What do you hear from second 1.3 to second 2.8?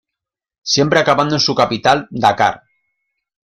en su capital, Dakar.